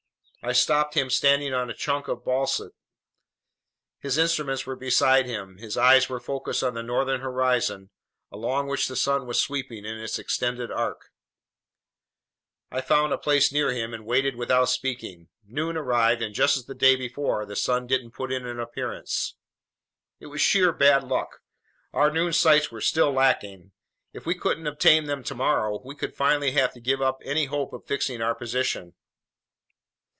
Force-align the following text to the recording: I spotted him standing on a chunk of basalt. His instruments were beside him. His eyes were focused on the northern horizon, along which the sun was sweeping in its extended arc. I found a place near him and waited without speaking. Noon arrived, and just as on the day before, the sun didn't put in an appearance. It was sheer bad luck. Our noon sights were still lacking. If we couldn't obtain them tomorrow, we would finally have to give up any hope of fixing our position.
I 0.43 0.53
spotted 0.53 0.99
him 0.99 1.11
standing 1.11 1.53
on 1.53 1.69
a 1.69 1.73
chunk 1.75 2.07
of 2.07 2.25
basalt. 2.25 2.73
His 3.99 4.17
instruments 4.17 4.65
were 4.65 4.75
beside 4.75 5.27
him. 5.27 5.57
His 5.59 5.77
eyes 5.77 6.09
were 6.09 6.19
focused 6.19 6.63
on 6.63 6.73
the 6.73 6.81
northern 6.81 7.21
horizon, 7.21 7.91
along 8.31 8.65
which 8.67 8.87
the 8.87 8.95
sun 8.95 9.27
was 9.27 9.39
sweeping 9.39 9.85
in 9.85 9.99
its 9.99 10.17
extended 10.17 10.71
arc. 10.71 11.11
I 12.71 12.81
found 12.81 13.13
a 13.13 13.19
place 13.19 13.51
near 13.51 13.71
him 13.71 13.93
and 13.93 14.03
waited 14.03 14.35
without 14.35 14.65
speaking. 14.69 15.29
Noon 15.45 15.77
arrived, 15.77 16.23
and 16.23 16.33
just 16.33 16.57
as 16.57 16.63
on 16.63 16.67
the 16.69 16.73
day 16.79 16.95
before, 16.95 17.45
the 17.45 17.55
sun 17.55 17.85
didn't 17.85 18.13
put 18.15 18.31
in 18.31 18.43
an 18.47 18.59
appearance. 18.59 19.35
It 20.19 20.25
was 20.25 20.41
sheer 20.41 20.71
bad 20.73 21.03
luck. 21.03 21.43
Our 21.93 22.09
noon 22.09 22.33
sights 22.33 22.71
were 22.71 22.81
still 22.81 23.11
lacking. 23.11 23.73
If 24.11 24.25
we 24.25 24.33
couldn't 24.33 24.65
obtain 24.65 25.03
them 25.05 25.23
tomorrow, 25.23 25.79
we 25.85 25.93
would 26.01 26.15
finally 26.15 26.49
have 26.53 26.73
to 26.73 26.81
give 26.81 26.99
up 26.99 27.21
any 27.23 27.45
hope 27.45 27.73
of 27.73 27.85
fixing 27.85 28.23
our 28.23 28.33
position. 28.33 28.95